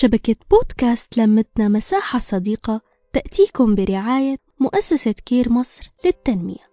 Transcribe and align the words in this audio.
شبكة 0.00 0.36
بودكاست 0.50 1.18
لمتنا 1.18 1.68
مساحة 1.68 2.18
صديقة 2.18 2.80
تأتيكم 3.12 3.74
برعاية 3.74 4.36
مؤسسة 4.60 5.14
كير 5.26 5.52
مصر 5.52 5.90
للتنمية. 6.04 6.70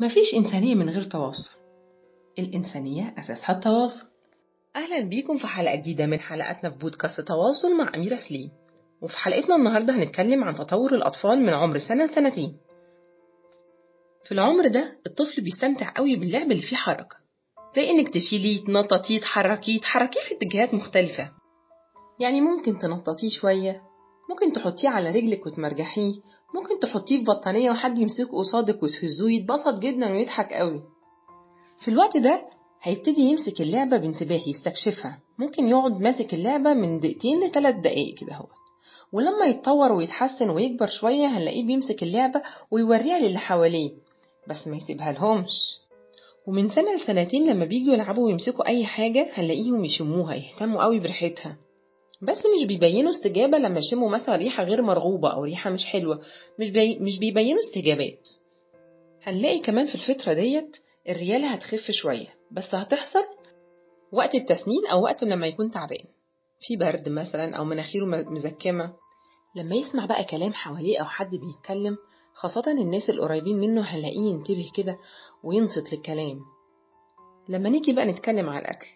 مفيش 0.00 0.34
إنسانية 0.34 0.74
من 0.74 0.88
غير 0.90 1.02
تواصل. 1.02 1.50
الإنسانية 2.38 3.14
أساسها 3.18 3.54
التواصل. 3.56 4.06
أهلا 4.76 5.00
بيكم 5.00 5.38
في 5.38 5.46
حلقة 5.46 5.76
جديدة 5.76 6.06
من 6.06 6.20
حلقاتنا 6.20 6.70
في 6.70 6.78
بودكاست 6.78 7.20
تواصل 7.20 7.76
مع 7.78 7.92
أميرة 7.94 8.16
سليم. 8.16 8.50
وفي 9.02 9.16
حلقتنا 9.18 9.56
النهاردة 9.56 9.96
هنتكلم 9.96 10.44
عن 10.44 10.54
تطور 10.54 10.94
الأطفال 10.94 11.38
من 11.38 11.54
عمر 11.54 11.78
سنة 11.78 12.04
لسنتين. 12.04 12.56
في 14.24 14.32
العمر 14.32 14.68
ده 14.68 15.00
الطفل 15.06 15.42
بيستمتع 15.42 15.92
قوي 15.96 16.16
باللعب 16.16 16.50
اللي 16.52 16.62
فيه 16.62 16.76
حركة 16.76 17.16
زي 17.76 17.90
إنك 17.90 18.14
تشيليه 18.14 18.64
تنططيه 18.64 19.20
تحركيه 19.20 19.80
تحركيه 19.80 20.20
في 20.20 20.34
اتجاهات 20.34 20.74
مختلفة. 20.74 21.37
يعني 22.20 22.40
ممكن 22.40 22.78
تنططيه 22.78 23.28
شوية. 23.40 23.82
ممكن 24.30 24.52
تحطيه 24.52 24.88
على 24.88 25.10
رجلك 25.10 25.46
وتمرجحيه. 25.46 26.12
ممكن 26.54 26.78
تحطيه 26.82 27.18
في 27.18 27.24
بطانية 27.24 27.70
وحد 27.70 27.98
يمسكه 27.98 28.38
قصادك 28.38 28.82
وتهزوه 28.82 29.32
يتبسط 29.32 29.78
جدا 29.78 30.10
ويضحك 30.12 30.52
قوي. 30.52 30.82
في 31.80 31.88
الوقت 31.88 32.16
ده 32.16 32.42
هيبتدي 32.82 33.20
يمسك 33.20 33.60
اللعبة 33.60 33.96
بانتباه 33.96 34.40
يستكشفها. 34.46 35.18
ممكن 35.38 35.68
يقعد 35.68 36.00
ماسك 36.00 36.34
اللعبة 36.34 36.74
من 36.74 37.00
دقيقتين 37.00 37.44
لثلاث 37.44 37.74
دقايق 37.74 38.14
كده 38.18 38.34
هو. 38.34 38.46
ولما 39.12 39.46
يتطور 39.46 39.92
ويتحسن 39.92 40.50
ويكبر 40.50 40.86
شوية 40.86 41.26
هنلاقيه 41.26 41.66
بيمسك 41.66 42.02
اللعبة 42.02 42.42
ويوريها 42.70 43.18
للي 43.18 43.38
حواليه 43.38 43.90
بس 44.48 44.66
ما 44.68 44.76
يسيبها 44.76 45.12
لهمش 45.12 45.52
ومن 46.46 46.68
سنة 46.68 46.94
لسنتين 46.94 47.50
لما 47.50 47.64
بيجوا 47.64 47.94
يلعبوا 47.94 48.26
ويمسكوا 48.26 48.68
أي 48.68 48.86
حاجة 48.86 49.30
هنلاقيهم 49.34 49.84
يشموها 49.84 50.34
يهتموا 50.34 50.82
قوي 50.82 51.00
بريحتها. 51.00 51.56
بس 52.22 52.38
مش 52.38 52.66
بيبينوا 52.66 53.10
استجابة 53.10 53.58
لما 53.58 53.78
يشموا 53.78 54.10
مثلا 54.10 54.36
ريحة 54.36 54.64
غير 54.64 54.82
مرغوبة 54.82 55.28
أو 55.32 55.44
ريحة 55.44 55.70
مش 55.70 55.84
حلوة. 55.86 56.20
مش, 56.60 56.70
بي... 56.70 56.98
مش 56.98 57.18
بيبينوا 57.18 57.60
استجابات. 57.60 58.28
هنلاقي 59.22 59.58
كمان 59.58 59.86
في 59.86 59.94
الفترة 59.94 60.32
ديت 60.32 60.76
الريالة 61.08 61.48
هتخف 61.48 61.90
شوية 61.90 62.34
بس 62.50 62.74
هتحصل 62.74 63.24
وقت 64.12 64.34
التسنين 64.34 64.86
أو 64.92 65.02
وقت 65.02 65.24
لما 65.24 65.46
يكون 65.46 65.70
تعبان. 65.70 66.04
في 66.60 66.76
برد 66.76 67.08
مثلا 67.08 67.56
أو 67.56 67.64
مناخيره 67.64 68.04
مزكمة. 68.04 68.92
لما 69.56 69.76
يسمع 69.76 70.06
بقى 70.06 70.24
كلام 70.24 70.52
حواليه 70.52 70.98
أو 71.00 71.04
حد 71.04 71.30
بيتكلم 71.30 71.96
خاصة 72.34 72.70
الناس 72.70 73.10
القريبين 73.10 73.56
منه 73.60 73.80
هنلاقيه 73.80 74.30
ينتبه 74.30 74.70
كده 74.76 74.98
وينصت 75.44 75.92
للكلام. 75.92 76.40
لما 77.48 77.68
نيجي 77.68 77.92
بقى 77.92 78.06
نتكلم 78.06 78.48
على 78.48 78.58
الأكل 78.64 78.88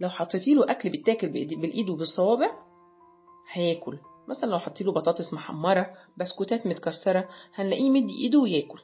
لو 0.00 0.08
حطيتي 0.08 0.54
له 0.54 0.70
أكل 0.70 0.90
بيتاكل 0.90 1.28
بالإيد 1.28 1.88
وبالصوابع 1.90 2.50
هياكل. 3.52 3.98
مثلا 4.28 4.50
لو 4.50 4.58
حطيتي 4.58 4.84
له 4.84 4.92
بطاطس 4.92 5.32
محمرة 5.34 5.90
بسكوتات 6.16 6.66
متكسرة 6.66 7.28
هنلاقيه 7.54 7.90
مدي 7.90 8.14
إيده 8.22 8.38
وياكل. 8.38 8.78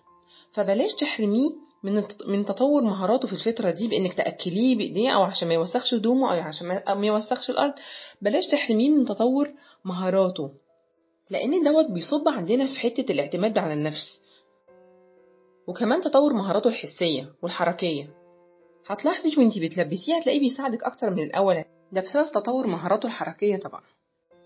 فبلاش 0.52 0.94
تحرميه 1.00 1.50
من 1.82 2.02
من 2.26 2.44
تطور 2.44 2.82
مهاراته 2.82 3.28
في 3.28 3.32
الفترة 3.34 3.70
دي 3.70 3.88
بإنك 3.88 4.14
تأكليه 4.14 4.76
بإيديه 4.76 5.10
أو 5.10 5.22
عشان 5.22 5.48
ما 5.48 5.54
يوسخش 5.54 5.94
هدومه 5.94 6.34
أو 6.34 6.40
عشان 6.42 6.66
ما 6.88 7.06
يوسخش 7.06 7.50
الأرض. 7.50 7.72
بلاش 8.22 8.46
تحرميه 8.46 8.90
من 8.90 9.04
تطور 9.06 9.52
مهاراته 9.84 10.50
لأن 11.30 11.62
دوت 11.64 11.90
بيصب 11.90 12.28
عندنا 12.28 12.66
في 12.66 12.80
حتة 12.80 13.12
الاعتماد 13.12 13.58
على 13.58 13.72
النفس. 13.72 14.20
وكمان 15.68 16.00
تطور 16.00 16.32
مهاراته 16.32 16.68
الحسية 16.68 17.32
والحركية. 17.42 18.10
هتلاحظي 18.88 19.34
وانتي 19.38 19.60
بتلبسيه 19.68 20.16
هتلاقيه 20.16 20.40
بيساعدك 20.40 20.82
أكتر 20.84 21.10
من 21.10 21.22
الأول. 21.22 21.64
ده 21.92 22.00
بسبب 22.00 22.30
تطور 22.30 22.66
مهاراته 22.66 23.06
الحركية 23.06 23.56
طبعا. 23.56 23.80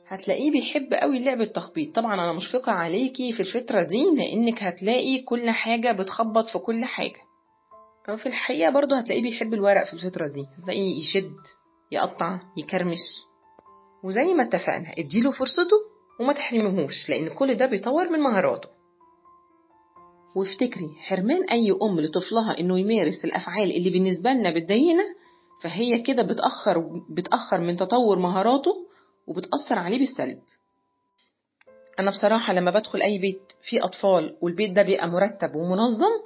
هتلاقيه 0.09 0.51
بيحب 0.51 0.95
قوي 0.95 1.25
لعب 1.25 1.41
التخبيط. 1.41 1.95
طبعا 1.95 2.15
أنا 2.15 2.33
مشفقة 2.33 2.73
عليكي 2.73 3.33
في 3.33 3.41
الفترة 3.41 3.83
دي 3.83 4.05
لأنك 4.17 4.63
هتلاقي 4.63 5.23
كل 5.23 5.51
حاجة 5.51 5.93
بتخبط 5.93 6.51
في 6.51 6.59
كل 6.59 6.85
حاجة. 6.85 7.21
ففي 8.07 8.27
الحقيقة 8.27 8.71
برضه 8.71 8.99
هتلاقيه 8.99 9.23
بيحب 9.23 9.55
الورق 9.55 9.85
في 9.87 9.93
الفترة 9.95 10.27
دي. 10.27 10.47
هتلاقيه 10.59 10.99
يشد 11.01 11.37
يقطع 11.93 12.41
يكرمش. 12.57 12.99
وزي 14.05 14.35
ما 14.35 14.43
اتفقنا 14.43 14.93
اديله 14.99 15.31
فرصته 15.31 15.77
وما 16.21 16.33
تحرمهوش 16.33 17.09
لأن 17.09 17.29
كل 17.29 17.55
ده 17.55 17.67
بيطور 17.67 18.09
من 18.09 18.19
مهاراته. 18.21 18.69
وافتكري 20.37 20.89
حرمان 20.99 21.45
أي 21.45 21.71
أم 21.83 22.01
لطفلها 22.01 22.61
إنه 22.61 22.79
يمارس 22.81 23.25
الأفعال 23.25 23.77
اللي 23.77 23.91
بالنسبة 23.91 24.31
لنا 24.33 24.51
بتضايقنا 24.51 25.05
فهي 25.63 25.99
كده 25.99 26.23
بتأخر 26.23 26.85
بتأخر 27.11 27.61
من 27.61 27.77
تطور 27.77 28.19
مهاراته 28.19 28.87
وبتأثر 29.27 29.79
عليه 29.79 29.99
بالسلب. 29.99 30.39
أنا 31.99 32.11
بصراحة 32.11 32.53
لما 32.53 32.71
بدخل 32.71 33.03
أي 33.03 33.19
بيت 33.19 33.53
فيه 33.63 33.85
أطفال 33.85 34.37
والبيت 34.41 34.73
ده 34.73 34.83
بيبقى 34.83 35.09
مرتب 35.09 35.57
ومنظم 35.57 36.21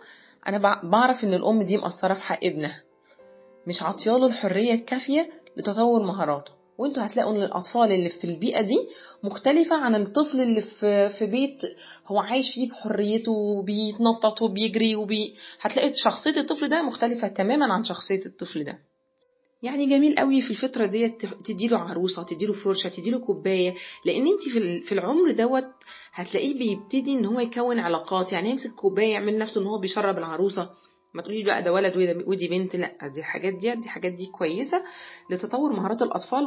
أنا 0.49 0.81
بعرف 0.85 1.25
إن 1.25 1.35
الأم 1.35 1.63
دي 1.63 1.77
مقصرة 1.77 2.15
في 2.15 2.23
حق 2.23 2.45
ابنها. 2.45 2.83
مش 3.67 3.83
عطياله 3.83 4.27
الحرية 4.27 4.75
الكافية 4.75 5.31
لتطور 5.57 6.03
مهاراته. 6.03 6.53
وانتوا 6.79 7.07
هتلاقوا 7.07 7.37
ان 7.37 7.43
الاطفال 7.43 7.93
اللي 7.93 8.09
في 8.09 8.25
البيئة 8.25 8.61
دي 8.61 8.77
مختلفة 9.23 9.77
عن 9.77 9.95
الطفل 9.95 10.41
اللي 10.41 10.61
في 10.61 11.09
في 11.19 11.27
بيت 11.27 11.63
هو 12.07 12.19
عايش 12.19 12.55
فيه 12.55 12.69
بحريته 12.71 13.33
وبيتنطط 13.33 14.43
وبيجري 14.43 14.97
وبي 14.97 15.35
هتلاقي 15.61 15.93
شخصية 15.95 16.41
الطفل 16.41 16.69
ده 16.69 16.83
مختلفة 16.83 17.29
تماما 17.29 17.75
عن 17.75 17.85
شخصية 17.85 18.27
الطفل 18.27 18.65
ده. 18.65 18.79
يعني 19.63 19.87
جميل 19.87 20.17
قوي 20.19 20.41
في 20.43 20.51
الفترة 20.51 20.87
ديت 20.87 21.27
تديله 21.45 21.79
عروسة 21.79 22.23
تديله 22.23 22.53
فرشة 22.53 22.89
تديله 22.89 23.19
كوباية 23.19 23.75
لأن 24.07 24.27
انت 24.27 24.49
في 24.89 24.93
العمر 24.93 25.33
دوت 25.33 25.67
هتلاقيه 26.13 26.59
بيبتدي 26.59 27.13
إن 27.13 27.25
هو 27.25 27.41
يكون 27.41 27.79
علاقات 27.79 28.33
يعني 28.33 28.51
يمسك 28.51 28.71
كوباية 28.71 29.13
يعمل 29.13 29.39
نفسه 29.39 29.61
إن 29.61 29.67
هو 29.67 29.79
بيشرب 29.79 30.19
العروسة. 30.19 30.71
ما 31.15 31.23
تقوليش 31.23 31.45
بقى 31.45 31.63
ده 31.63 31.73
ولد 31.73 32.23
ودي 32.27 32.49
بنت 32.49 32.77
لا 32.77 33.09
دي 33.15 33.23
حاجات 33.23 33.53
دي 33.55 33.75
دي 33.75 33.89
حاجات 33.89 34.13
دي 34.13 34.27
كويسة 34.27 34.83
لتطور 35.31 35.73
مهارات 35.73 36.03
الأطفال 36.03 36.45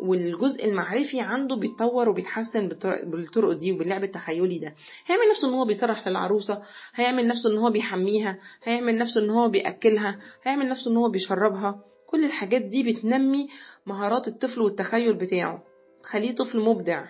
والجزء 0.00 0.64
المعرفي 0.64 1.20
عنده 1.20 1.56
بيتطور 1.56 2.08
وبيتحسن 2.08 2.68
بالطرق 3.04 3.52
دي 3.52 3.72
وباللعب 3.72 4.04
التخيلي 4.04 4.58
ده. 4.58 4.74
هيعمل 5.06 5.28
نفسه 5.30 5.48
إن 5.48 5.54
هو 5.54 5.64
بيسرح 5.64 6.08
للعروسة 6.08 6.62
هيعمل 6.94 7.28
نفسه 7.28 7.50
إن 7.52 7.58
هو 7.58 7.70
بيحميها 7.70 8.38
هيعمل 8.64 8.98
نفسه 8.98 9.20
إن 9.20 9.30
هو 9.30 9.48
بيأكلها 9.48 10.18
هيعمل 10.44 10.68
نفسه 10.68 10.90
إن 10.90 10.96
هو 10.96 11.08
بيشربها. 11.10 11.80
كل 12.06 12.24
الحاجات 12.24 12.62
دي 12.62 12.82
بتنمي 12.92 13.48
مهارات 13.86 14.28
الطفل 14.28 14.60
والتخيل 14.60 15.14
بتاعه 15.14 15.62
تخليه 16.02 16.34
طفل 16.34 16.60
مبدع. 16.60 17.04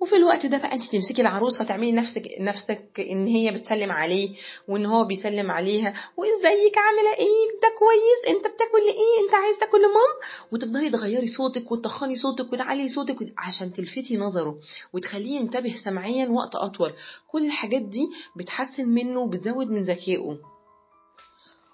وفي 0.00 0.16
الوقت 0.16 0.46
ده 0.46 0.58
بقى 0.58 0.72
انت 0.72 0.82
تمسكي 0.84 1.22
العروسة 1.22 1.64
تعملي 1.64 1.92
نفسك 1.92 2.22
نفسك 2.40 3.00
إن 3.00 3.26
هي 3.26 3.50
بتسلم 3.50 3.92
عليه 3.92 4.28
وإن 4.68 4.86
هو 4.86 5.04
بيسلم 5.04 5.50
عليها. 5.50 5.94
وإزيك؟ 6.16 6.78
عاملة 6.78 7.12
إيه؟ 7.18 7.60
ده 7.62 7.68
كويس. 7.78 8.36
أنت 8.36 8.54
بتاكل 8.54 8.82
إيه 8.88 9.24
أنت 9.26 9.34
عايز 9.34 9.58
تاكل 9.58 9.80
مام 9.82 10.14
وتفضلي 10.52 10.90
تغيري 10.90 11.26
صوتك 11.26 11.72
وتخني 11.72 12.16
صوتك 12.16 12.52
وتعلي 12.52 12.88
صوتك 12.88 13.16
عشان 13.38 13.72
تلفتي 13.72 14.16
نظره 14.16 14.58
وتخليه 14.92 15.40
ينتبه 15.40 15.74
سمعيا 15.84 16.28
وقت 16.28 16.54
أطول. 16.54 16.92
كل 17.30 17.46
الحاجات 17.46 17.82
دي 17.82 18.06
بتحسن 18.36 18.88
منه 18.88 19.20
وبتزود 19.20 19.66
من 19.70 19.82
ذكائه. 19.82 20.38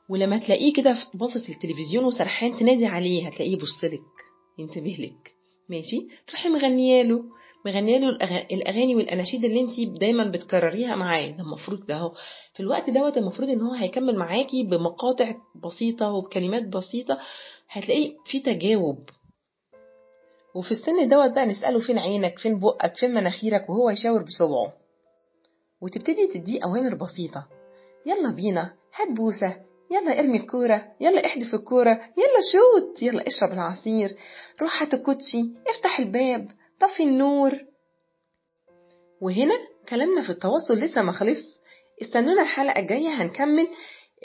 ولما 0.09 0.39
تلاقيه 0.39 0.73
كده 0.73 0.99
باصص 1.15 1.51
للتلفزيون 1.51 2.05
وسرحان 2.05 2.57
تنادي 2.57 2.87
عليه 2.87 3.27
هتلاقيه 3.27 3.53
يبصلك 3.53 4.03
ينتبه 4.59 4.97
لك. 4.99 5.33
ماشي؟ 5.69 6.09
تروحي 6.27 6.49
مغنيه 6.49 7.03
له 7.03 7.25
مغنية 7.67 7.99
له 7.99 8.09
الأغاني 8.53 8.95
والأناشيد 8.97 9.45
اللي 9.45 9.61
انت 9.61 9.81
دايما 10.01 10.31
بتكرريها 10.31 10.97
معاه 10.97 11.27
ده 11.31 11.43
المفروض 11.43 11.87
ده 11.87 11.95
هو 11.97 12.13
في 12.55 12.61
الوقت 12.61 12.91
دوت 12.91 13.17
المفروض 13.17 13.49
إن 13.49 13.61
هو 13.61 13.75
هيكمل 13.75 14.17
معاكي 14.19 14.63
بمقاطع 14.63 15.35
بسيطة 15.65 16.13
وبكلمات 16.13 16.63
بسيطة. 16.69 17.19
هتلاقيه 17.69 18.17
في 18.27 18.41
تجاوب. 18.41 18.99
وفي 20.55 20.71
السن 20.71 21.09
دوت 21.09 21.31
بقى 21.31 21.47
نسأله 21.47 21.81
فين 21.81 21.99
عينك 21.99 22.39
فين 22.39 22.59
بقك 22.59 22.97
فين 22.97 23.15
مناخيرك 23.15 23.71
وهو 23.71 23.91
يشاور 23.91 24.23
بصبعه. 24.23 24.73
وتبتدي 25.81 26.27
تديه 26.35 26.65
أوامر 26.65 26.95
بسيطة. 26.95 27.47
يلا 28.07 28.33
بينا 28.37 28.73
هات 28.97 29.09
بوسة. 29.17 29.57
يلا 29.91 30.19
ارمي 30.21 30.39
الكورة. 30.39 30.85
يلا 31.01 31.27
احدف 31.27 31.55
الكورة. 31.55 31.91
يلا 31.93 32.41
شوت. 32.53 33.03
يلا 33.03 33.27
اشرب 33.27 33.53
العصير. 33.53 34.17
روح 34.63 34.83
هات 34.83 34.95
الكوتشي. 34.95 35.43
افتح 35.67 35.99
الباب. 35.99 36.49
طفي 36.83 37.03
النور. 37.03 37.53
وهنا 39.21 39.55
كلامنا 39.89 40.23
في 40.23 40.31
التواصل 40.31 40.75
لسه 40.75 41.03
ما 41.03 41.13
خلص. 41.13 41.61
استنونا 42.03 42.43
الحلقة 42.43 42.81
الجاية 42.81 43.09
هنكمل 43.09 43.69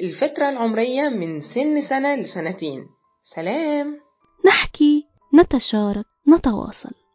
الفترة 0.04 0.50
العمرية 0.50 1.10
من 1.10 1.42
سن 1.42 1.82
سنة 1.90 2.16
لسنتين. 2.16 2.80
سلام. 3.36 4.00
نحكي 4.48 5.06
نتشارك 5.40 6.06
نتواصل. 6.28 7.07